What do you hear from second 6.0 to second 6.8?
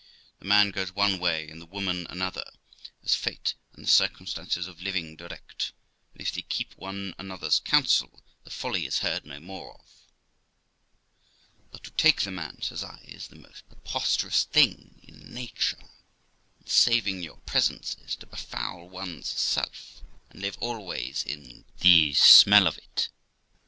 and, if they keep